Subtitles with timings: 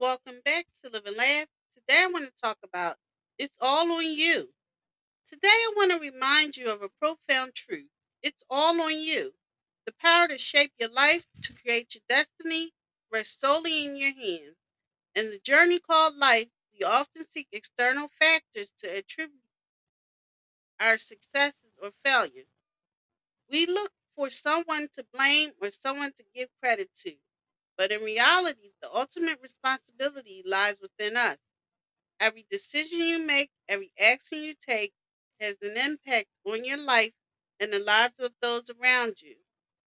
[0.00, 1.48] Welcome back to Live and Laugh.
[1.74, 2.98] Today I want to talk about
[3.36, 4.48] It's All on You.
[5.26, 7.88] Today I want to remind you of a profound truth.
[8.22, 9.32] It's all on you.
[9.86, 12.72] The power to shape your life, to create your destiny,
[13.12, 14.56] rests solely in your hands.
[15.16, 19.40] In the journey called life, we often seek external factors to attribute
[20.78, 22.46] our successes or failures.
[23.50, 27.14] We look for someone to blame or someone to give credit to.
[27.78, 31.38] But in reality, the ultimate responsibility lies within us.
[32.20, 34.94] Every decision you make, every action you take
[35.40, 37.12] has an impact on your life
[37.60, 39.36] and the lives of those around you.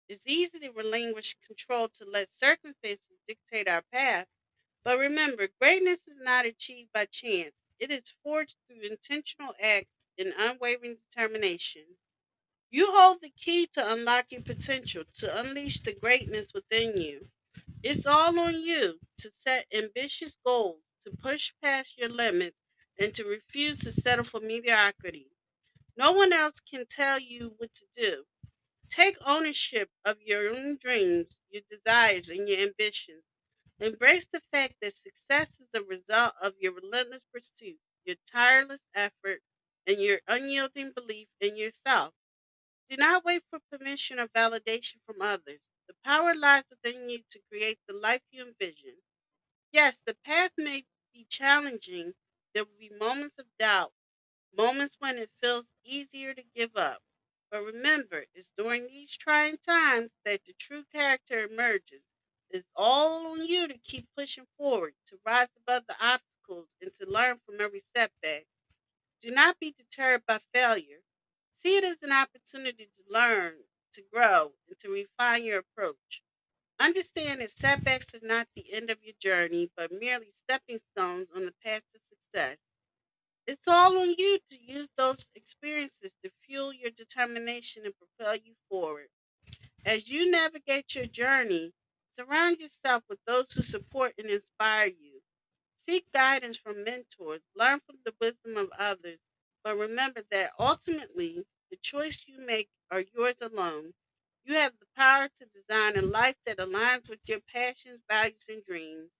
[0.08, 4.26] It's easy to relinquish control to let circumstances dictate our path.
[4.84, 10.34] But remember, greatness is not achieved by chance, it is forged through intentional acts and
[10.38, 11.84] unwavering determination.
[12.70, 17.28] You hold the key to unlock your potential, to unleash the greatness within you.
[17.82, 22.58] It's all on you to set ambitious goals, to push past your limits,
[22.98, 25.30] and to refuse to settle for mediocrity.
[25.96, 28.24] No one else can tell you what to do.
[28.90, 33.24] Take ownership of your own dreams, your desires, and your ambitions.
[33.80, 39.42] Embrace the fact that success is the result of your relentless pursuit, your tireless effort,
[39.86, 42.14] and your unyielding belief in yourself.
[42.90, 45.62] Do not wait for permission or validation from others.
[46.04, 48.96] Power lies within you to create the life you envision.
[49.72, 52.14] Yes, the path may be challenging.
[52.54, 53.92] There will be moments of doubt,
[54.52, 57.02] moments when it feels easier to give up.
[57.50, 62.02] But remember, it's during these trying times that the true character emerges.
[62.50, 67.06] It's all on you to keep pushing forward, to rise above the obstacles, and to
[67.06, 68.46] learn from every setback.
[69.22, 71.02] Do not be deterred by failure.
[71.54, 73.56] See it as an opportunity to learn,
[73.94, 76.22] to grow, and to refine your approach.
[76.80, 81.46] Understand that setbacks are not the end of your journey, but merely stepping stones on
[81.46, 82.58] the path to success.
[83.46, 88.54] It's all on you to use those experiences to fuel your determination and propel you
[88.68, 89.08] forward.
[89.84, 91.72] As you navigate your journey,
[92.12, 95.22] surround yourself with those who support and inspire you.
[95.76, 99.20] Seek guidance from mentors, learn from the wisdom of others,
[99.64, 103.94] but remember that ultimately the choice you make are yours alone.
[104.44, 108.64] You have the power to design a life that aligns with your passions, values, and
[108.64, 109.10] dreams.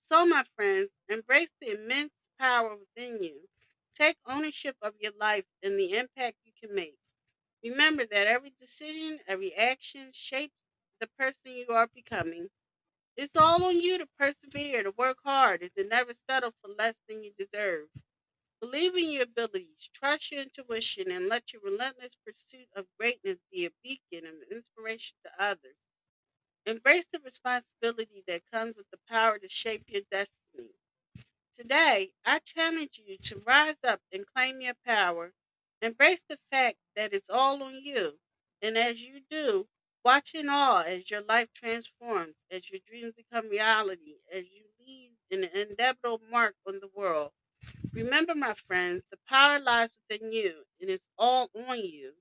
[0.00, 3.48] So, my friends, embrace the immense power within you.
[3.94, 6.98] Take ownership of your life and the impact you can make.
[7.62, 10.54] Remember that every decision, every action shapes
[11.00, 12.48] the person you are becoming.
[13.16, 16.96] It's all on you to persevere, to work hard, and to never settle for less
[17.08, 17.88] than you deserve.
[18.60, 23.66] Believe in your abilities, trust your intuition, and let your relentless pursuit of greatness be
[23.66, 25.76] a beacon of inspiration to others.
[26.66, 30.70] Embrace the responsibility that comes with the power to shape your destiny.
[31.54, 35.32] Today, I challenge you to rise up and claim your power.
[35.82, 38.18] Embrace the fact that it's all on you.
[38.62, 39.68] And as you do,
[40.04, 45.12] watch in awe as your life transforms, as your dreams become reality, as you leave
[45.30, 47.32] an indelible mark on the world.
[47.94, 52.12] Remember, my friends, the power lies within you, and it's all on you.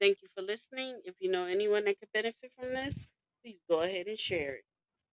[0.00, 1.00] Thank you for listening.
[1.04, 3.08] If you know anyone that could benefit from this,
[3.42, 4.64] please go ahead and share it.